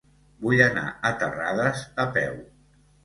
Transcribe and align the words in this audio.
Vull 0.45 0.61
anar 0.67 0.85
a 1.09 1.13
Terrades 1.25 1.85
a 2.07 2.11
peu. 2.17 2.41